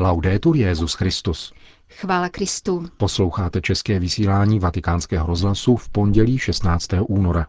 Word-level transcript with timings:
Laudetur 0.00 0.56
Jezus 0.56 0.94
Christus. 0.94 1.52
Chvála 1.88 2.28
Kristu. 2.28 2.86
Posloucháte 2.96 3.60
české 3.60 3.98
vysílání 3.98 4.58
Vatikánského 4.58 5.26
rozhlasu 5.26 5.76
v 5.76 5.88
pondělí 5.88 6.38
16. 6.38 6.88
února. 7.08 7.46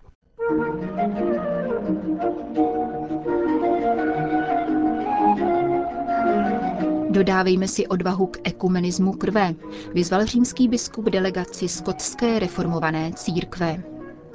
Dodávejme 7.09 7.67
si 7.67 7.87
odvahu 7.87 8.28
k 8.28 8.37
ekumenismu 8.44 9.13
krve, 9.13 9.56
vyzval 9.94 10.26
římský 10.26 10.68
biskup 10.68 11.06
delegaci 11.06 11.68
skotské 11.68 12.40
reformované 12.40 13.12
církve. 13.15 13.83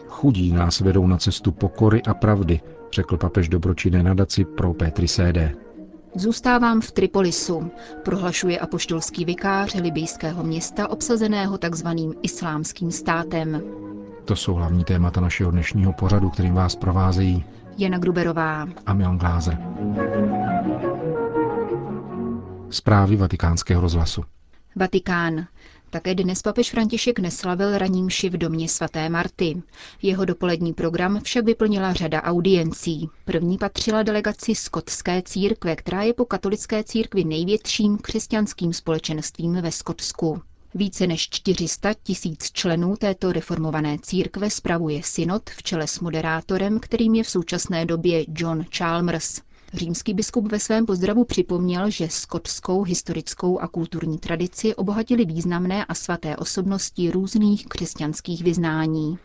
Chudí 0.09 0.53
nás 0.53 0.81
vedou 0.81 1.07
na 1.07 1.17
cestu 1.17 1.53
pokory 1.53 2.03
a 2.03 2.15
pravdy, 2.15 2.61
řekl 2.93 3.17
papež 3.17 3.49
dobročinné 3.49 4.03
nadaci 4.03 4.45
pro 4.45 4.75
Petri 4.75 5.09
CD. 5.09 5.66
Zůstávám 6.17 6.81
v 6.81 6.93
Tripolisu, 6.93 7.71
prohlašuje 8.05 8.59
apoštolský 8.59 9.25
vikář 9.25 9.75
libijského 9.75 10.45
města 10.45 10.91
obsazeného 10.91 11.59
takzvaným 11.59 12.15
islámským 12.23 12.91
státem. 12.93 13.63
To 14.25 14.37
jsou 14.37 14.55
hlavní 14.55 14.85
témata 14.85 15.21
našeho 15.21 15.51
dnešního 15.51 15.93
pořadu, 15.93 16.31
kterým 16.31 16.55
vás 16.55 16.77
provázejí 16.77 17.45
Jana 17.79 17.99
Gruberová 17.99 18.67
a 18.87 18.95
Milan 18.95 19.19
Glázer. 19.19 19.59
Zprávy 22.71 23.17
vatikánského 23.17 23.81
rozhlasu. 23.81 24.25
Vatikán. 24.77 25.47
Také 25.91 26.15
dnes 26.15 26.43
papež 26.43 26.71
František 26.71 27.19
neslavil 27.19 27.79
raní 27.79 28.03
mši 28.03 28.29
v 28.29 28.37
domě 28.37 28.69
svaté 28.69 29.09
Marty. 29.09 29.63
Jeho 30.03 30.25
dopolední 30.25 30.73
program 30.73 31.21
však 31.21 31.45
vyplnila 31.45 31.93
řada 31.93 32.23
audiencí. 32.23 33.09
První 33.25 33.59
patřila 33.59 34.03
delegaci 34.03 34.55
skotské 34.55 35.23
církve, 35.23 35.77
která 35.77 36.03
je 36.03 36.13
po 36.15 36.25
katolické 36.25 36.85
církvi 36.85 37.25
největším 37.25 37.99
křesťanským 37.99 38.73
společenstvím 38.73 39.63
ve 39.63 39.71
Skotsku. 39.73 40.43
Více 40.75 41.07
než 41.07 41.29
400 41.31 41.95
tisíc 42.03 42.51
členů 42.53 42.97
této 42.97 43.33
reformované 43.33 43.99
církve 44.03 44.51
spravuje 44.51 45.01
synod 45.05 45.51
v 45.51 45.63
čele 45.63 45.87
s 45.87 46.01
moderátorem, 46.01 46.81
kterým 46.81 47.15
je 47.15 47.23
v 47.25 47.31
současné 47.31 47.87
době 47.87 48.25
John 48.29 48.65
Chalmers. 48.77 49.41
Římský 49.75 50.15
biskup 50.15 50.53
ve 50.53 50.61
svém 50.61 50.87
pozdravu 50.87 51.25
připomněl, 51.25 51.91
že 51.91 52.09
skotskou 52.09 52.83
historickou 52.83 53.59
a 53.59 53.69
kulturní 53.69 54.19
tradici 54.19 54.75
obohatili 54.75 55.25
významné 55.25 55.85
a 55.85 55.95
svaté 55.95 56.37
osobnosti 56.37 57.11
různých 57.11 57.67
křesťanských 57.67 58.43
vyznání. 58.45 59.19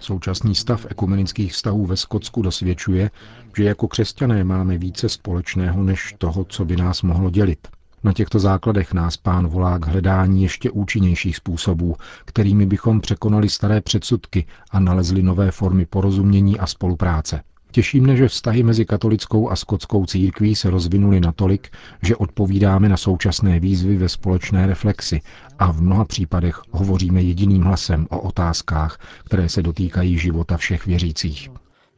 Současný 0.00 0.54
stav 0.54 0.86
ekumenických 0.90 1.52
vztahů 1.52 1.86
ve 1.86 1.96
Skotsku 1.96 2.42
dosvědčuje, 2.42 3.10
že 3.56 3.64
jako 3.64 3.88
křesťané 3.88 4.44
máme 4.44 4.78
více 4.78 5.08
společného 5.08 5.82
než 5.82 6.14
toho, 6.18 6.44
co 6.44 6.64
by 6.64 6.76
nás 6.76 7.02
mohlo 7.02 7.30
dělit. 7.30 7.68
Na 8.04 8.12
těchto 8.12 8.38
základech 8.38 8.92
nás 8.92 9.16
pán 9.16 9.46
volá 9.46 9.78
k 9.78 9.86
hledání 9.86 10.42
ještě 10.42 10.70
účinnějších 10.70 11.36
způsobů, 11.36 11.96
kterými 12.24 12.66
bychom 12.66 13.00
překonali 13.00 13.48
staré 13.48 13.80
předsudky 13.80 14.46
a 14.70 14.80
nalezli 14.80 15.22
nové 15.22 15.50
formy 15.50 15.86
porozumění 15.86 16.58
a 16.58 16.66
spolupráce. 16.66 17.40
Těší 17.70 18.00
mne, 18.00 18.16
že 18.16 18.28
vztahy 18.28 18.62
mezi 18.62 18.84
katolickou 18.84 19.50
a 19.50 19.56
skotskou 19.56 20.06
církví 20.06 20.54
se 20.54 20.70
rozvinuly 20.70 21.20
natolik, 21.20 21.68
že 22.02 22.16
odpovídáme 22.16 22.88
na 22.88 22.96
současné 22.96 23.60
výzvy 23.60 23.96
ve 23.96 24.08
společné 24.08 24.66
reflexi 24.66 25.20
a 25.58 25.72
v 25.72 25.82
mnoha 25.82 26.04
případech 26.04 26.62
hovoříme 26.70 27.22
jediným 27.22 27.62
hlasem 27.62 28.06
o 28.10 28.20
otázkách, 28.20 28.98
které 29.24 29.48
se 29.48 29.62
dotýkají 29.62 30.18
života 30.18 30.56
všech 30.56 30.86
věřících. 30.86 31.50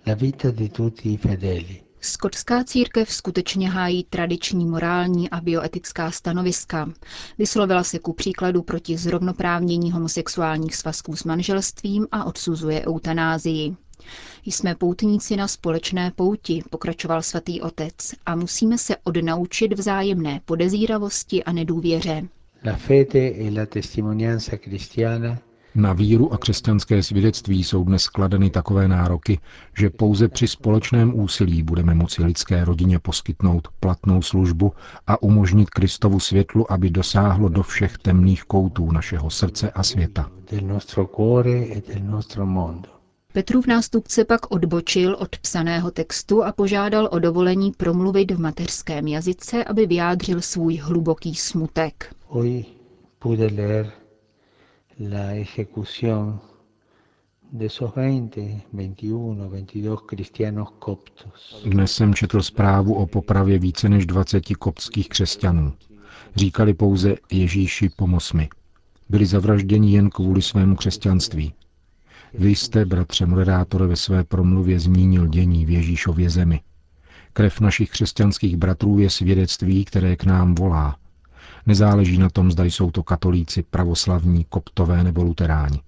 La 0.06 0.14
vita 0.14 0.50
di 0.50 0.68
tutti 0.68 1.16
fedeli 1.16 1.89
Skotská 2.02 2.64
církev 2.64 3.12
skutečně 3.12 3.70
hájí 3.70 4.04
tradiční 4.04 4.66
morální 4.66 5.30
a 5.30 5.40
bioetická 5.40 6.10
stanoviska. 6.10 6.88
Vyslovila 7.38 7.84
se 7.84 7.98
ku 7.98 8.12
příkladu 8.12 8.62
proti 8.62 8.96
zrovnoprávnění 8.96 9.92
homosexuálních 9.92 10.76
svazků 10.76 11.16
s 11.16 11.24
manželstvím 11.24 12.06
a 12.12 12.24
odsuzuje 12.24 12.86
eutanázii. 12.86 13.76
Jsme 14.44 14.74
poutníci 14.74 15.36
na 15.36 15.48
společné 15.48 16.12
pouti, 16.16 16.62
pokračoval 16.70 17.22
svatý 17.22 17.60
otec, 17.60 17.94
a 18.26 18.36
musíme 18.36 18.78
se 18.78 18.96
odnaučit 19.04 19.72
vzájemné 19.78 20.40
podezíravosti 20.44 21.44
a 21.44 21.52
nedůvěře. 21.52 22.28
La 22.64 22.78
e 23.14 23.50
la 23.50 23.66
testimonianza 23.66 24.56
cristiana 24.56 25.38
na 25.74 25.92
víru 25.92 26.32
a 26.32 26.38
křesťanské 26.38 27.02
svědectví 27.02 27.64
jsou 27.64 27.84
dnes 27.84 28.02
skladeny 28.02 28.50
takové 28.50 28.88
nároky, 28.88 29.40
že 29.78 29.90
pouze 29.90 30.28
při 30.28 30.48
společném 30.48 31.18
úsilí 31.18 31.62
budeme 31.62 31.94
moci 31.94 32.24
lidské 32.24 32.64
rodině 32.64 32.98
poskytnout 32.98 33.68
platnou 33.80 34.22
službu 34.22 34.72
a 35.06 35.22
umožnit 35.22 35.70
Kristovu 35.70 36.20
světlu, 36.20 36.72
aby 36.72 36.90
dosáhlo 36.90 37.48
do 37.48 37.62
všech 37.62 37.98
temných 37.98 38.44
koutů 38.44 38.92
našeho 38.92 39.30
srdce 39.30 39.70
a 39.70 39.82
světa. 39.82 40.30
E 40.52 40.60
Petrův 43.32 43.66
nástupce 43.66 44.24
pak 44.24 44.50
odbočil 44.50 45.16
od 45.20 45.38
psaného 45.38 45.90
textu 45.90 46.44
a 46.44 46.52
požádal 46.52 47.08
o 47.12 47.18
dovolení 47.18 47.72
promluvit 47.76 48.30
v 48.30 48.40
mateřském 48.40 49.06
jazyce, 49.06 49.64
aby 49.64 49.86
vyjádřil 49.86 50.40
svůj 50.40 50.76
hluboký 50.76 51.34
smutek. 51.34 52.14
Hoy 52.26 52.64
pude 53.18 53.46
leer 53.46 53.92
la 55.00 55.34
ejecución 55.34 56.40
de 57.50 57.66
esos 57.66 57.94
20, 57.94 58.64
21, 58.70 59.46
22 59.46 60.06
cristianos 60.06 60.68
coptos. 60.78 61.62
Dnes 61.64 61.92
jsem 61.92 62.14
četl 62.14 62.42
zprávu 62.42 62.94
o 62.94 63.06
popravě 63.06 63.58
více 63.58 63.88
než 63.88 64.06
20 64.06 64.56
koptských 64.58 65.08
křesťanů. 65.08 65.72
Říkali 66.36 66.74
pouze 66.74 67.16
Ježíši 67.30 67.88
pomoz 67.88 68.32
mi. 68.32 68.48
Byli 69.08 69.26
zavražděni 69.26 69.92
jen 69.92 70.10
kvůli 70.10 70.42
svému 70.42 70.76
křesťanství. 70.76 71.54
Vy 72.34 72.50
jste, 72.50 72.84
bratře 72.84 73.26
moderátore, 73.26 73.86
ve 73.86 73.96
své 73.96 74.24
promluvě 74.24 74.80
zmínil 74.80 75.26
dění 75.26 75.64
v 75.66 75.70
Ježíšově 75.70 76.30
zemi. 76.30 76.60
Krev 77.32 77.60
našich 77.60 77.90
křesťanských 77.90 78.56
bratrů 78.56 78.98
je 78.98 79.10
svědectví, 79.10 79.84
které 79.84 80.16
k 80.16 80.24
nám 80.24 80.54
volá. 80.54 80.96
Nezáleží 81.66 82.18
na 82.18 82.30
tom, 82.30 82.50
zda 82.52 82.64
jsou 82.64 82.90
to 82.90 83.02
katolíci, 83.02 83.62
pravoslavní, 83.62 84.44
koptové 84.48 85.04
nebo 85.04 85.22
luteráni. 85.22 85.80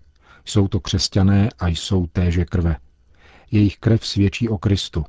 Jsou 0.45 0.69
to 0.69 0.81
křesťané 0.81 1.49
a 1.59 1.69
jsou 1.69 2.07
téže 2.07 2.45
krve. 2.45 2.77
Jejich 3.51 3.77
krev 3.79 4.07
svědčí 4.07 4.49
o 4.49 4.59
Kristu. 4.59 5.05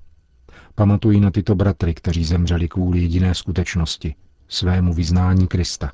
Pamatují 0.76 1.20
na 1.20 1.32
tyto 1.32 1.56
bratry, 1.56 1.94
kteří 1.94 2.26
zemřeli 2.26 2.68
kvůli 2.68 3.00
jediné 3.00 3.36
skutečnosti, 3.36 4.16
svému 4.48 4.94
vyznání 4.94 5.48
Krista. 5.48 5.92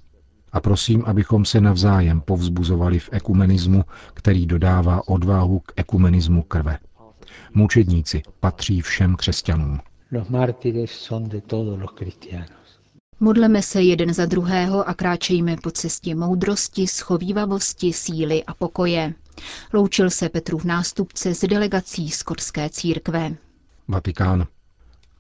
A 0.52 0.60
prosím, 0.60 1.04
abychom 1.06 1.46
se 1.46 1.62
navzájem 1.62 2.22
povzbuzovali 2.22 3.00
v 3.00 3.10
ekumenismu, 3.12 3.84
který 4.14 4.46
dodává 4.46 5.08
odvahu 5.08 5.60
k 5.60 5.74
ekumenismu 5.76 6.44
krve. 6.44 6.78
Mučedníci 7.54 8.22
patří 8.40 8.82
všem 8.82 9.16
křesťanům. 9.16 9.80
Los 10.12 10.30
mártires 10.30 10.92
son 10.92 11.30
de 11.30 11.42
todos 11.42 11.80
los 11.80 11.92
cristianos. 11.98 12.69
Modleme 13.20 13.62
se 13.62 13.82
jeden 13.82 14.14
za 14.14 14.26
druhého 14.26 14.90
a 14.90 14.94
kráčejme 14.94 15.56
po 15.64 15.72
cestě 15.72 16.16
moudrosti, 16.16 16.88
schovývavosti, 16.88 17.94
síly 17.94 18.44
a 18.44 18.54
pokoje. 18.54 19.14
Loučil 19.74 20.10
se 20.10 20.30
Petrův 20.30 20.64
nástupce 20.64 21.36
z 21.36 21.42
delegací 21.42 22.10
skotské 22.10 22.70
církve. 22.70 23.36
Vatikán. 23.88 24.48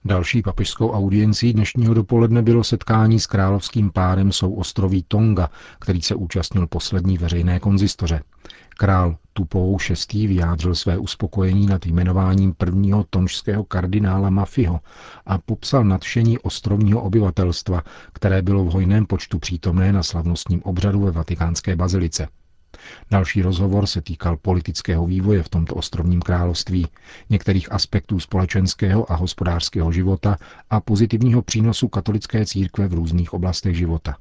Další 0.05 0.41
papežskou 0.41 0.91
audiencí 0.91 1.53
dnešního 1.53 1.93
dopoledne 1.93 2.41
bylo 2.41 2.63
setkání 2.63 3.19
s 3.19 3.27
královským 3.27 3.91
párem 3.91 4.31
souostroví 4.31 5.05
Tonga, 5.07 5.49
který 5.79 6.01
se 6.01 6.16
účastnil 6.16 6.67
poslední 6.67 7.17
veřejné 7.17 7.59
konzistoře. 7.59 8.21
Král 8.69 9.16
Tupou 9.39 9.77
VI. 10.13 10.27
vyjádřil 10.27 10.75
své 10.75 10.97
uspokojení 10.97 11.66
nad 11.66 11.85
jmenováním 11.85 12.53
prvního 12.53 13.05
tonžského 13.09 13.63
kardinála 13.63 14.29
Mafiho 14.29 14.79
a 15.25 15.38
popsal 15.38 15.83
nadšení 15.83 16.40
ostrovního 16.40 17.02
obyvatelstva, 17.02 17.84
které 18.14 18.41
bylo 18.41 18.66
v 18.66 18.72
hojném 18.72 19.05
počtu 19.05 19.40
přítomné 19.40 19.93
na 19.93 20.03
slavnostním 20.03 20.64
obřadu 20.64 21.02
ve 21.02 21.11
vatikánské 21.11 21.75
bazilice. 21.75 22.28
Další 23.11 23.41
rozhovor 23.41 23.87
se 23.87 24.02
týkal 24.02 24.37
politického 24.37 25.05
vývoje 25.05 25.43
v 25.43 25.49
tomto 25.49 25.75
ostrovním 25.75 26.22
království, 26.22 26.87
některých 27.29 27.72
aspektů 27.72 28.19
společenského 28.19 29.11
a 29.11 29.16
hospodářského 29.16 29.91
života 29.91 30.37
a 30.69 30.79
pozitivního 30.79 31.41
přínosu 31.41 31.87
katolické 31.87 32.46
církve 32.46 32.87
v 32.87 32.93
různých 32.93 33.34
oblastech 33.34 33.75
života. 33.78 34.17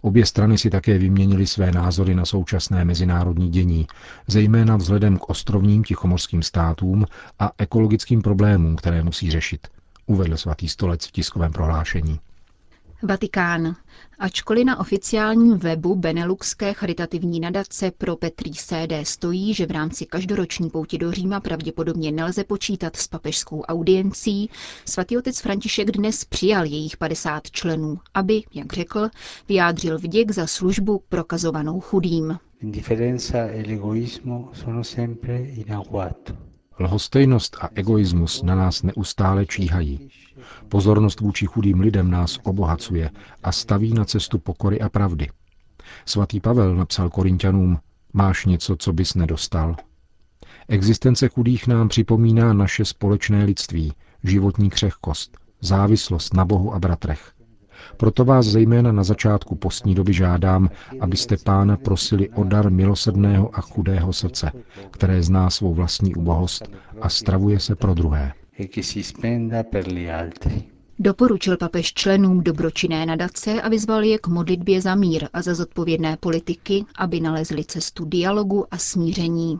Obě 0.00 0.26
strany 0.26 0.58
si 0.58 0.70
také 0.70 0.98
vyměnily 0.98 1.46
své 1.46 1.72
názory 1.72 2.14
na 2.14 2.24
současné 2.24 2.84
mezinárodní 2.84 3.50
dění, 3.50 3.86
zejména 4.26 4.76
vzhledem 4.76 5.18
k 5.18 5.28
ostrovním 5.28 5.84
tichomorským 5.84 6.42
státům 6.42 7.06
a 7.38 7.50
ekologickým 7.58 8.22
problémům, 8.22 8.76
které 8.76 9.02
musí 9.02 9.30
řešit, 9.30 9.68
uvedl 10.06 10.36
svatý 10.36 10.68
stolec 10.68 11.06
v 11.06 11.12
tiskovém 11.12 11.52
prohlášení. 11.52 12.20
Vatikán. 13.02 13.76
Ačkoliv 14.18 14.64
na 14.66 14.80
oficiálním 14.80 15.58
webu 15.58 15.94
Beneluxské 15.96 16.72
charitativní 16.72 17.40
nadace 17.40 17.90
pro 17.90 18.16
Petrý 18.16 18.52
CD 18.52 18.92
stojí, 19.02 19.54
že 19.54 19.66
v 19.66 19.70
rámci 19.70 20.06
každoroční 20.06 20.70
pouti 20.70 20.98
do 20.98 21.12
Říma 21.12 21.40
pravděpodobně 21.40 22.12
nelze 22.12 22.44
počítat 22.44 22.96
s 22.96 23.08
papežskou 23.08 23.60
audiencí, 23.62 24.50
svatý 24.84 25.18
otec 25.18 25.40
František 25.40 25.90
dnes 25.90 26.24
přijal 26.24 26.64
jejich 26.64 26.96
50 26.96 27.50
členů, 27.50 27.98
aby, 28.14 28.42
jak 28.54 28.72
řekl, 28.72 29.08
vyjádřil 29.48 29.98
vděk 29.98 30.30
za 30.30 30.46
službu 30.46 31.02
prokazovanou 31.08 31.80
chudým. 31.80 32.38
Lhostejnost 36.78 37.56
a 37.60 37.68
egoismus 37.74 38.42
na 38.42 38.54
nás 38.54 38.82
neustále 38.82 39.46
číhají. 39.46 40.10
Pozornost 40.68 41.20
vůči 41.20 41.46
chudým 41.46 41.80
lidem 41.80 42.10
nás 42.10 42.38
obohacuje 42.42 43.10
a 43.42 43.52
staví 43.52 43.94
na 43.94 44.04
cestu 44.04 44.38
pokory 44.38 44.80
a 44.80 44.88
pravdy. 44.88 45.28
Svatý 46.04 46.40
Pavel 46.40 46.76
napsal 46.76 47.10
Korintianům, 47.10 47.78
máš 48.12 48.46
něco, 48.46 48.76
co 48.76 48.92
bys 48.92 49.14
nedostal? 49.14 49.76
Existence 50.68 51.28
chudých 51.28 51.66
nám 51.66 51.88
připomíná 51.88 52.52
naše 52.52 52.84
společné 52.84 53.44
lidství, 53.44 53.92
životní 54.24 54.70
křehkost, 54.70 55.38
závislost 55.60 56.34
na 56.34 56.44
Bohu 56.44 56.74
a 56.74 56.78
bratrech. 56.78 57.35
Proto 57.96 58.24
vás 58.24 58.46
zejména 58.46 58.92
na 58.92 59.04
začátku 59.04 59.54
postní 59.54 59.94
doby 59.94 60.12
žádám, 60.12 60.70
abyste 61.00 61.36
pána 61.36 61.76
prosili 61.76 62.28
o 62.30 62.44
dar 62.44 62.70
milosrdného 62.70 63.50
a 63.56 63.60
chudého 63.60 64.12
srdce, 64.12 64.52
které 64.90 65.22
zná 65.22 65.50
svou 65.50 65.74
vlastní 65.74 66.14
ubohost 66.14 66.70
a 67.00 67.08
stravuje 67.08 67.60
se 67.60 67.76
pro 67.76 67.94
druhé. 67.94 68.32
Doporučil 70.98 71.56
papež 71.56 71.92
členům 71.92 72.42
dobročinné 72.42 73.06
nadace 73.06 73.62
a 73.62 73.68
vyzval 73.68 74.04
je 74.04 74.18
k 74.18 74.26
modlitbě 74.26 74.80
za 74.80 74.94
mír 74.94 75.28
a 75.32 75.42
za 75.42 75.54
zodpovědné 75.54 76.16
politiky, 76.16 76.84
aby 76.98 77.20
nalezli 77.20 77.64
cestu 77.64 78.04
dialogu 78.04 78.64
a 78.70 78.78
smíření. 78.78 79.58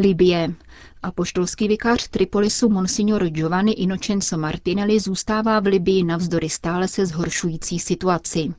Libie. 0.00 0.48
Apoštolský 1.02 1.68
vikář 1.68 2.08
Tripolisu 2.08 2.68
Monsignor 2.68 3.24
Giovanni 3.24 3.72
Innocenzo 3.72 4.38
Martinelli 4.38 5.00
zůstává 5.00 5.60
v 5.60 5.66
Libii 5.66 6.04
navzdory 6.04 6.48
stále 6.48 6.88
se 6.88 7.06
zhoršující 7.06 7.78
situaci. 7.78 8.54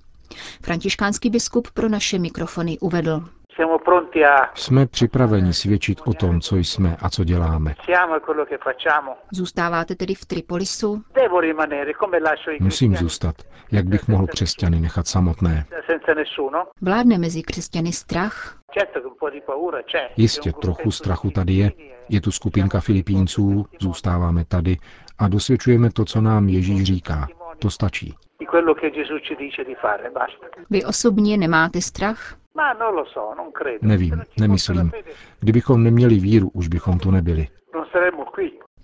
Františkánský 0.64 1.30
biskup 1.30 1.72
pro 1.72 1.90
naše 1.90 2.20
mikrofony 2.20 2.80
uvedl. 2.80 3.24
Jsme 4.56 4.86
připraveni 4.88 5.54
svědčit 5.54 6.02
o 6.06 6.14
tom, 6.14 6.42
co 6.42 6.58
jsme 6.58 6.98
a 7.02 7.10
co 7.10 7.24
děláme. 7.24 7.76
Zůstáváte 9.32 9.96
tedy 9.96 10.16
v 10.16 10.26
Tripolisu? 10.26 11.04
Musím 12.60 12.96
zůstat. 12.96 13.36
Jak 13.72 13.86
bych 13.86 14.08
mohl 14.08 14.28
křesťany 14.28 14.80
nechat 14.80 15.08
samotné? 15.08 15.66
Vládne 16.82 17.18
mezi 17.18 17.44
křesťany 17.44 17.92
strach? 17.92 18.58
Jistě, 20.18 20.52
trochu 20.62 20.92
strachu 20.92 21.32
tady 21.32 21.54
je. 21.54 21.72
Je 22.10 22.22
tu 22.22 22.32
skupinka 22.32 22.80
Filipínců, 22.80 23.66
zůstáváme 23.80 24.46
tady 24.46 24.78
a 25.20 25.28
dosvědčujeme 25.28 25.92
to, 25.92 26.06
co 26.06 26.22
nám 26.22 26.50
Ježíš 26.50 26.84
říká. 26.84 27.28
To 27.60 27.70
stačí. 27.70 28.16
Vy 30.70 30.86
osobně 30.86 31.38
nemáte 31.38 31.82
strach? 31.82 32.36
Nevím, 33.82 34.22
nemyslím. 34.40 34.92
Kdybychom 35.40 35.84
neměli 35.84 36.16
víru, 36.16 36.50
už 36.54 36.68
bychom 36.68 37.00
tu 37.00 37.12
nebyli. 37.12 37.48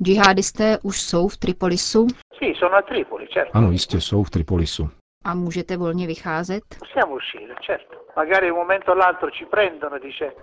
Džihadisté 0.04 0.78
už 0.84 1.02
jsou 1.02 1.28
v 1.28 1.38
Tripolisu? 1.38 2.08
Ano, 3.54 3.72
jistě 3.72 4.02
jsou 4.02 4.24
v 4.24 4.30
Tripolisu. 4.30 4.90
A 5.26 5.34
můžete 5.34 5.78
volně 5.78 6.08
vycházet? 6.08 6.64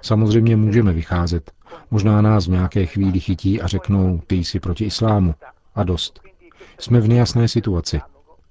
Samozřejmě 0.02 0.56
můžeme 0.56 0.92
vycházet. 0.92 1.50
Možná 1.90 2.22
nás 2.22 2.46
v 2.46 2.50
nějaké 2.50 2.86
chvíli 2.86 3.20
chytí 3.20 3.62
a 3.62 3.66
řeknou, 3.66 4.20
ty 4.26 4.34
jsi 4.34 4.60
proti 4.60 4.84
islámu. 4.84 5.34
A 5.74 5.84
dost. 5.84 6.20
Jsme 6.80 7.00
v 7.00 7.08
nejasné 7.08 7.48
situaci. 7.48 8.00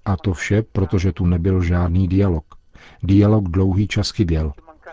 A 0.06 0.18
to 0.18 0.34
vše, 0.34 0.64
protože 0.72 1.12
tu 1.12 1.26
nebyl 1.26 1.64
žádný 1.64 2.08
dialog. 2.08 2.44
Dialog 3.04 3.44
dlouhý 3.44 3.88
čas 3.88 4.12
chyběl. 4.12 4.52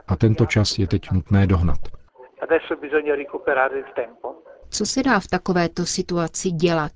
A 0.09 0.17
tento 0.17 0.47
čas 0.47 0.79
je 0.79 0.87
teď 0.87 1.11
nutné 1.11 1.47
dohnat. 1.47 1.79
Co 4.71 4.87
se 4.87 5.03
dá 5.03 5.21
v 5.21 5.27
takovéto 5.27 5.87
situaci 5.87 6.51
dělat? 6.51 6.93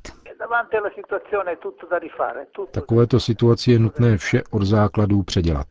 Takovéto 2.71 3.21
situaci 3.21 3.73
je 3.73 3.79
nutné 3.79 4.17
vše 4.17 4.43
od 4.51 4.63
základů 4.63 5.23
předělat. 5.23 5.67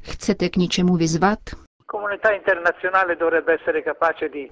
Chcete 0.00 0.48
k 0.48 0.56
něčemu 0.56 0.96
vyzvat? 0.96 1.38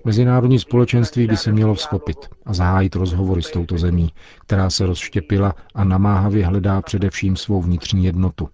Mezinárodní 0.04 0.58
společenství 0.58 1.26
by 1.26 1.36
se 1.36 1.52
mělo 1.52 1.74
vzchopit 1.74 2.16
a 2.46 2.54
zahájit 2.54 2.94
rozhovory 2.94 3.42
s 3.42 3.50
touto 3.50 3.78
zemí, 3.78 4.08
která 4.46 4.70
se 4.70 4.86
rozštěpila 4.86 5.54
a 5.74 5.84
namáhavě 5.84 6.46
hledá 6.46 6.82
především 6.82 7.36
svou 7.36 7.62
vnitřní 7.62 8.04
jednotu. 8.04 8.48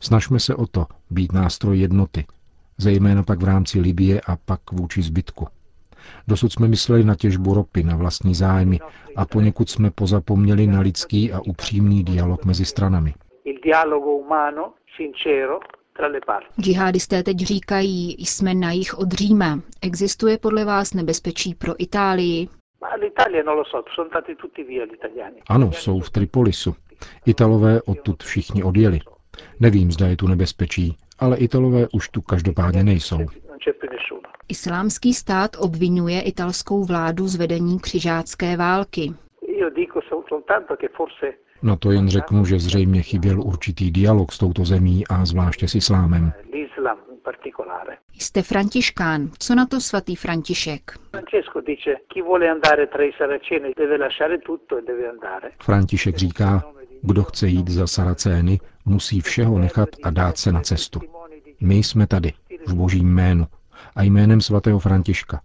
Snažme 0.00 0.40
se 0.40 0.54
o 0.54 0.66
to 0.66 0.86
být 1.10 1.32
nástroj 1.32 1.78
jednoty, 1.78 2.26
zejména 2.78 3.22
pak 3.22 3.42
v 3.42 3.44
rámci 3.44 3.80
Libie 3.80 4.20
a 4.26 4.36
pak 4.36 4.60
vůči 4.72 5.02
zbytku. 5.02 5.48
Dosud 6.28 6.52
jsme 6.52 6.68
mysleli 6.68 7.04
na 7.04 7.14
těžbu 7.14 7.54
ropy, 7.54 7.82
na 7.82 7.96
vlastní 7.96 8.34
zájmy 8.34 8.78
a 9.16 9.26
poněkud 9.26 9.70
jsme 9.70 9.90
pozapomněli 9.90 10.66
na 10.66 10.80
lidský 10.80 11.32
a 11.32 11.40
upřímný 11.40 12.04
dialog 12.04 12.44
mezi 12.44 12.64
stranami. 12.64 13.14
Džihadisté 16.60 17.22
teď 17.22 17.38
říkají, 17.38 18.16
jsme 18.18 18.54
na 18.54 18.72
jich 18.72 18.98
od 18.98 19.12
Říma. 19.12 19.60
Existuje 19.82 20.38
podle 20.38 20.64
vás 20.64 20.94
nebezpečí 20.94 21.54
pro 21.54 21.74
Itálii? 21.78 22.48
Ano, 25.48 25.72
jsou 25.72 26.00
v 26.00 26.10
Tripolisu. 26.10 26.74
Italové 27.26 27.82
odtud 27.82 28.22
všichni 28.22 28.62
odjeli. 28.62 29.00
Nevím, 29.60 29.92
zda 29.92 30.06
je 30.06 30.16
tu 30.16 30.26
nebezpečí, 30.26 30.96
ale 31.18 31.36
Italové 31.36 31.86
už 31.92 32.08
tu 32.08 32.22
každopádně 32.22 32.84
nejsou. 32.84 33.18
Islámský 34.48 35.14
stát 35.14 35.50
obvinuje 35.58 36.20
italskou 36.20 36.84
vládu 36.84 37.28
z 37.28 37.36
vedení 37.36 37.78
křižácké 37.80 38.56
války. 38.56 39.14
Na 41.62 41.76
to 41.76 41.90
jen 41.90 42.08
řeknu, 42.08 42.44
že 42.44 42.58
zřejmě 42.58 43.02
chyběl 43.02 43.40
určitý 43.40 43.90
dialog 43.90 44.32
s 44.32 44.38
touto 44.38 44.64
zemí 44.64 45.06
a 45.10 45.24
zvláště 45.24 45.68
s 45.68 45.74
islámem. 45.74 46.32
Jste 48.12 48.42
františkán. 48.42 49.30
Co 49.38 49.54
na 49.54 49.66
to 49.66 49.80
svatý 49.80 50.16
František? 50.16 50.92
František 55.62 56.16
říká, 56.16 56.62
kdo 57.02 57.24
chce 57.24 57.46
jít 57.48 57.68
za 57.68 57.86
Saracény, 57.86 58.58
musí 58.84 59.20
všeho 59.20 59.58
nechat 59.58 59.88
a 60.02 60.10
dát 60.10 60.38
se 60.38 60.52
na 60.52 60.60
cestu. 60.60 61.00
My 61.60 61.74
jsme 61.74 62.06
tady, 62.06 62.32
v 62.66 62.74
božím 62.74 63.14
jménu 63.14 63.46
a 63.96 64.02
jménem 64.02 64.40
svatého 64.40 64.78
Františka. 64.78 65.40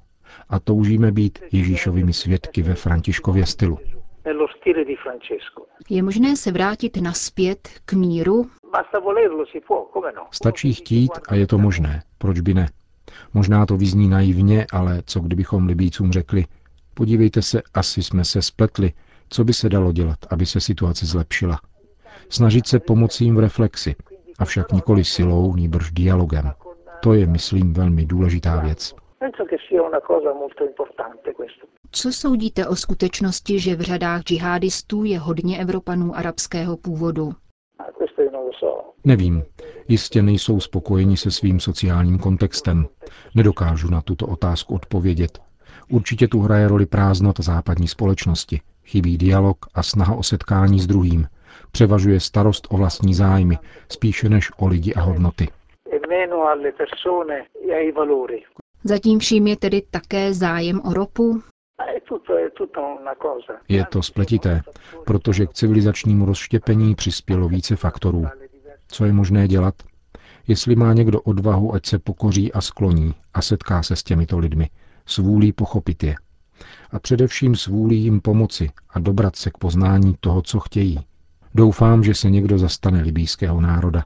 A 0.49 0.59
toužíme 0.59 1.11
být 1.11 1.39
Ježíšovými 1.51 2.13
svědky 2.13 2.61
ve 2.61 2.75
Františkově 2.75 3.45
stylu. 3.45 3.79
Je 5.89 6.03
možné 6.03 6.35
se 6.35 6.51
vrátit 6.51 6.97
naspět 7.01 7.69
k 7.85 7.93
míru? 7.93 8.45
Stačí 10.31 10.73
chtít 10.73 11.11
a 11.27 11.35
je 11.35 11.47
to 11.47 11.57
možné. 11.57 12.03
Proč 12.17 12.39
by 12.39 12.53
ne? 12.53 12.69
Možná 13.33 13.65
to 13.65 13.77
vyzní 13.77 14.07
naivně, 14.07 14.65
ale 14.71 15.03
co 15.05 15.19
kdybychom 15.19 15.67
Libícům 15.67 16.11
řekli, 16.11 16.45
podívejte 16.93 17.41
se, 17.41 17.61
asi 17.73 18.03
jsme 18.03 18.25
se 18.25 18.41
spletli, 18.41 18.93
co 19.29 19.43
by 19.43 19.53
se 19.53 19.69
dalo 19.69 19.91
dělat, 19.91 20.19
aby 20.29 20.45
se 20.45 20.59
situace 20.59 21.05
zlepšila. 21.05 21.59
Snažit 22.29 22.67
se 22.67 22.79
pomoci 22.79 23.23
jim 23.23 23.35
v 23.35 23.39
reflexi, 23.39 23.95
avšak 24.39 24.71
nikoli 24.71 25.03
silou, 25.03 25.55
nýbrž 25.55 25.91
dialogem. 25.91 26.51
To 27.03 27.13
je, 27.13 27.27
myslím, 27.27 27.73
velmi 27.73 28.05
důležitá 28.05 28.61
věc. 28.61 28.95
Co 31.91 32.11
soudíte 32.11 32.67
o 32.67 32.75
skutečnosti, 32.75 33.59
že 33.59 33.75
v 33.75 33.81
řadách 33.81 34.21
džihadistů 34.21 35.03
je 35.03 35.19
hodně 35.19 35.59
Evropanů 35.59 36.15
arabského 36.15 36.77
původu? 36.77 37.31
Nevím. 39.03 39.43
Jistě 39.87 40.21
nejsou 40.21 40.59
spokojeni 40.59 41.17
se 41.17 41.31
svým 41.31 41.59
sociálním 41.59 42.19
kontextem. 42.19 42.87
Nedokážu 43.35 43.89
na 43.91 44.01
tuto 44.01 44.27
otázku 44.27 44.75
odpovědět. 44.75 45.39
Určitě 45.89 46.27
tu 46.27 46.39
hraje 46.39 46.67
roli 46.67 46.85
prázdnota 46.85 47.43
západní 47.43 47.87
společnosti. 47.87 48.61
Chybí 48.85 49.17
dialog 49.17 49.57
a 49.73 49.83
snaha 49.83 50.15
o 50.15 50.23
setkání 50.23 50.79
s 50.79 50.87
druhým. 50.87 51.27
Převažuje 51.71 52.19
starost 52.19 52.67
o 52.69 52.77
vlastní 52.77 53.13
zájmy, 53.13 53.57
spíše 53.91 54.29
než 54.29 54.51
o 54.57 54.67
lidi 54.67 54.93
a 54.93 55.01
hodnoty. 55.01 55.47
Zatím 58.83 59.19
vším 59.19 59.47
je 59.47 59.57
tedy 59.57 59.81
také 59.91 60.33
zájem 60.33 60.81
o 60.85 60.93
ropu? 60.93 61.41
Je 63.69 63.85
to 63.85 64.03
spletité, 64.03 64.61
protože 65.05 65.45
k 65.45 65.53
civilizačnímu 65.53 66.25
rozštěpení 66.25 66.95
přispělo 66.95 67.47
více 67.49 67.75
faktorů. 67.75 68.25
Co 68.87 69.05
je 69.05 69.13
možné 69.13 69.47
dělat? 69.47 69.75
Jestli 70.47 70.75
má 70.75 70.93
někdo 70.93 71.21
odvahu, 71.21 71.73
ať 71.73 71.85
se 71.85 71.99
pokoří 71.99 72.53
a 72.53 72.61
skloní 72.61 73.13
a 73.33 73.41
setká 73.41 73.83
se 73.83 73.95
s 73.95 74.03
těmito 74.03 74.39
lidmi, 74.39 74.69
s 75.05 75.17
vůlí 75.17 75.51
pochopit 75.51 76.03
je. 76.03 76.15
A 76.91 76.99
především 76.99 77.55
s 77.55 77.67
vůlí 77.67 77.97
jim 77.97 78.21
pomoci 78.21 78.69
a 78.89 78.99
dobrat 78.99 79.35
se 79.35 79.51
k 79.51 79.57
poznání 79.57 80.15
toho, 80.19 80.41
co 80.41 80.59
chtějí. 80.59 80.99
Doufám, 81.55 82.03
že 82.03 82.13
se 82.13 82.29
někdo 82.29 82.57
zastane 82.57 83.01
libýského 83.01 83.61
národa, 83.61 84.03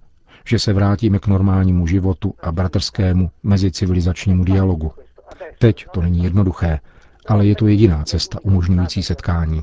že 0.48 0.60
se 0.60 0.74
vrátíme 0.74 1.20
k 1.20 1.28
normálnímu 1.28 1.88
životu 1.88 2.34
a 2.42 2.52
bratrskému 2.52 3.30
mezicivilizačnímu 3.44 4.44
dialogu. 4.44 4.92
Teď 5.60 5.86
to 5.94 6.02
není 6.02 6.24
jednoduché, 6.24 6.80
ale 7.28 7.46
je 7.46 7.56
to 7.56 7.68
jediná 7.68 8.04
cesta 8.04 8.40
umožňující 8.44 9.04
setkání. 9.04 9.62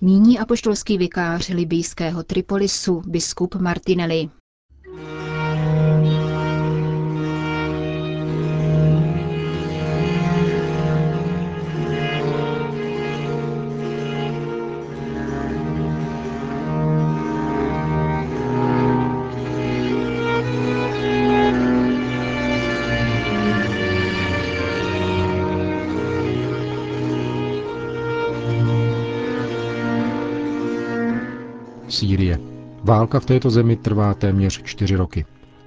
Míní 0.00 0.38
apoštolský 0.38 0.98
vikář 0.98 1.48
libýského 1.48 2.22
Tripolisu, 2.22 3.02
biskup 3.06 3.54
Martinelli. 3.54 4.28
Sýrie. 31.92 32.38
Válka 32.84 33.20
v 33.20 33.26
této 33.26 33.50
zemi 33.50 33.76
trvá 33.76 34.14
téměř 34.14 34.62
čtyři 34.62 34.96
roky. 34.96 35.24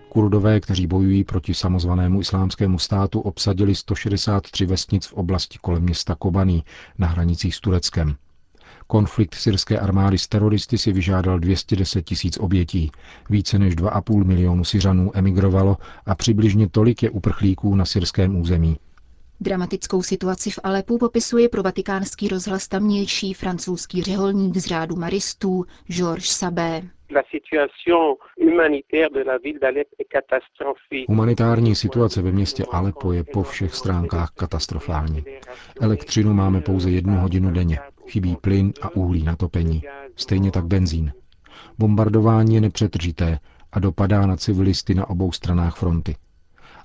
Kurdové, 0.09 0.59
kteří 0.59 0.87
bojují 0.87 1.23
proti 1.23 1.53
samozvanému 1.53 2.21
islámskému 2.21 2.79
státu, 2.79 3.19
obsadili 3.19 3.75
163 3.75 4.65
vesnic 4.65 5.05
v 5.05 5.13
oblasti 5.13 5.57
kolem 5.61 5.83
města 5.83 6.15
Kobani 6.15 6.63
na 6.97 7.07
hranicích 7.07 7.55
s 7.55 7.59
Tureckem. 7.61 8.15
Konflikt 8.87 9.35
syrské 9.35 9.79
armády 9.79 10.17
s 10.17 10.27
teroristy 10.27 10.77
si 10.77 10.91
vyžádal 10.91 11.39
210 11.39 12.01
tisíc 12.01 12.37
obětí. 12.37 12.91
Více 13.29 13.59
než 13.59 13.75
2,5 13.75 14.23
milionu 14.23 14.63
Syřanů 14.63 15.11
emigrovalo 15.13 15.77
a 16.05 16.15
přibližně 16.15 16.69
tolik 16.69 17.03
je 17.03 17.09
uprchlíků 17.09 17.75
na 17.75 17.85
syrském 17.85 18.35
území. 18.35 18.77
Dramatickou 19.41 20.03
situaci 20.03 20.49
v 20.49 20.59
Alepu 20.63 20.97
popisuje 20.97 21.49
pro 21.49 21.63
vatikánský 21.63 22.27
rozhlas 22.27 22.67
tamnější 22.67 23.33
francouzský 23.33 24.01
řeholník 24.01 24.57
z 24.57 24.65
řádu 24.65 24.95
maristů 24.95 25.65
Georges 25.87 26.37
Sabé. 26.37 26.81
Humanitární 31.07 31.75
situace 31.75 32.21
ve 32.21 32.31
městě 32.31 32.63
Alepo 32.71 33.11
je 33.11 33.23
po 33.23 33.43
všech 33.43 33.75
stránkách 33.75 34.31
katastrofální. 34.31 35.23
Elektřinu 35.81 36.33
máme 36.33 36.61
pouze 36.61 36.91
jednu 36.91 37.15
hodinu 37.15 37.51
denně. 37.51 37.79
Chybí 38.07 38.35
plyn 38.35 38.73
a 38.81 38.95
uhlí 38.95 39.23
na 39.23 39.35
topení. 39.35 39.83
Stejně 40.15 40.51
tak 40.51 40.65
benzín. 40.65 41.13
Bombardování 41.77 42.55
je 42.55 42.61
nepřetržité 42.61 43.39
a 43.71 43.79
dopadá 43.79 44.25
na 44.25 44.37
civilisty 44.37 44.93
na 44.93 45.09
obou 45.09 45.31
stranách 45.31 45.77
fronty. 45.77 46.15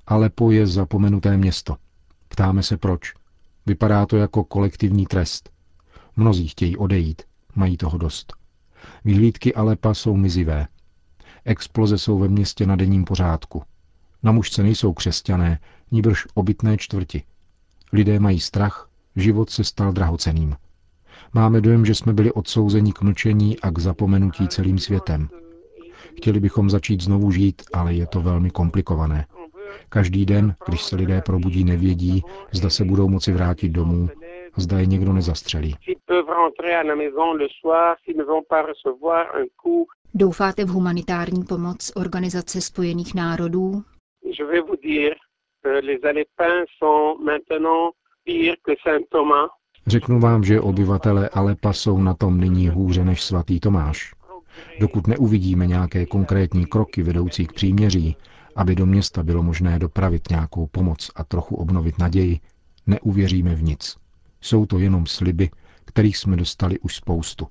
Alepo 0.06 0.50
je 0.50 0.66
zapomenuté 0.66 1.36
město. 1.36 1.76
Ptáme 2.30 2.62
se 2.62 2.76
proč. 2.76 3.14
Vypadá 3.66 4.06
to 4.06 4.16
jako 4.16 4.44
kolektivní 4.44 5.06
trest. 5.06 5.50
Mnozí 6.16 6.48
chtějí 6.48 6.76
odejít, 6.76 7.22
mají 7.54 7.76
toho 7.76 7.98
dost. 7.98 8.32
Vyhlídky 9.04 9.54
Alepa 9.54 9.94
jsou 9.94 10.16
mizivé. 10.16 10.66
Exploze 11.44 11.98
jsou 11.98 12.18
ve 12.18 12.28
městě 12.28 12.66
na 12.66 12.76
denním 12.76 13.04
pořádku. 13.04 13.62
Na 14.22 14.32
mužce 14.32 14.62
nejsou 14.62 14.92
křesťané, 14.92 15.58
níbrž 15.90 16.26
obytné 16.34 16.76
čtvrti. 16.78 17.22
Lidé 17.92 18.20
mají 18.20 18.40
strach, 18.40 18.88
život 19.16 19.50
se 19.50 19.64
stal 19.64 19.92
drahoceným. 19.92 20.56
Máme 21.32 21.60
dojem, 21.60 21.86
že 21.86 21.94
jsme 21.94 22.12
byli 22.12 22.32
odsouzeni 22.32 22.92
k 22.92 23.02
mlčení 23.02 23.60
a 23.60 23.70
k 23.70 23.78
zapomenutí 23.78 24.48
celým 24.48 24.78
světem. 24.78 25.28
Chtěli 26.16 26.40
bychom 26.40 26.70
začít 26.70 27.00
znovu 27.00 27.30
žít, 27.32 27.62
ale 27.72 27.94
je 27.94 28.06
to 28.06 28.22
velmi 28.22 28.50
komplikované. 28.50 29.26
Každý 29.88 30.26
den, 30.26 30.54
když 30.68 30.82
se 30.82 30.96
lidé 30.96 31.22
probudí, 31.26 31.64
nevědí, 31.64 32.22
zda 32.52 32.70
se 32.70 32.84
budou 32.84 33.08
moci 33.08 33.32
vrátit 33.32 33.68
domů, 33.68 34.08
zda 34.56 34.78
je 34.78 34.86
někdo 34.86 35.12
nezastřelí. 35.12 35.74
Doufáte 40.14 40.64
v 40.64 40.68
humanitární 40.68 41.44
pomoc 41.44 41.92
Organizace 41.96 42.60
spojených 42.60 43.14
národů? 43.14 43.82
Řeknu 49.86 50.20
vám, 50.20 50.44
že 50.44 50.60
obyvatele 50.60 51.28
Alepa 51.28 51.72
jsou 51.72 51.98
na 51.98 52.14
tom 52.14 52.40
nyní 52.40 52.68
hůře 52.68 53.04
než 53.04 53.22
svatý 53.22 53.60
Tomáš. 53.60 54.14
Dokud 54.80 55.06
neuvidíme 55.06 55.66
nějaké 55.66 56.06
konkrétní 56.06 56.66
kroky 56.66 57.02
vedoucí 57.02 57.46
k 57.46 57.52
příměří, 57.52 58.16
aby 58.60 58.74
do 58.74 58.86
města 58.86 59.22
bylo 59.22 59.42
možné 59.42 59.78
dopravit 59.78 60.30
nějakou 60.30 60.66
pomoc 60.66 61.10
a 61.14 61.24
trochu 61.24 61.56
obnovit 61.56 61.98
naději, 61.98 62.40
neuvěříme 62.86 63.54
v 63.54 63.62
nic. 63.62 63.96
Jsou 64.40 64.66
to 64.66 64.78
jenom 64.78 65.06
sliby, 65.06 65.50
kterých 65.84 66.16
jsme 66.16 66.36
dostali 66.36 66.78
už 66.78 66.94
spoustu. 66.94 67.46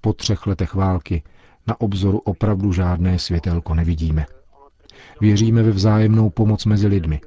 Po 0.00 0.12
třech 0.12 0.46
letech 0.46 0.74
války 0.74 1.22
na 1.66 1.80
obzoru 1.80 2.18
opravdu 2.18 2.72
žádné 2.72 3.18
světelko 3.18 3.74
nevidíme. 3.74 4.26
Věříme 5.20 5.62
ve 5.62 5.70
vzájemnou 5.70 6.30
pomoc 6.30 6.64
mezi 6.64 6.86
lidmi. 6.86 7.20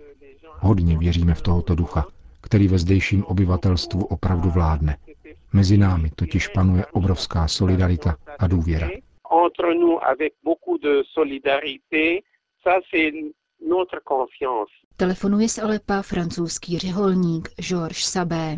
Hodně 0.59 0.97
věříme 0.97 1.33
v 1.33 1.41
tohoto 1.41 1.75
ducha, 1.75 2.05
který 2.41 2.67
ve 2.67 2.79
zdejším 2.79 3.23
obyvatelstvu 3.23 4.05
opravdu 4.05 4.49
vládne. 4.49 4.97
Mezi 5.53 5.77
námi 5.77 6.11
totiž 6.15 6.47
panuje 6.47 6.85
obrovská 6.85 7.47
solidarita 7.47 8.15
a 8.39 8.47
důvěra. 8.47 8.89
Telefonuje 14.97 15.49
z 15.49 15.59
Alepa 15.59 16.01
francouzský 16.01 16.79
řeholník 16.79 17.49
Georges 17.61 18.11
Sabé. 18.11 18.57